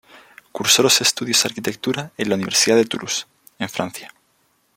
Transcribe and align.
Cursó 0.51 0.81
los 0.81 0.99
estudios 1.01 1.43
de 1.43 1.49
Arquitectura 1.49 2.11
en 2.17 2.29
la 2.29 2.33
Universidad 2.33 2.75
de 2.75 2.85
Toulouse, 2.85 3.27
en 3.59 3.69
Francia. 3.69 4.11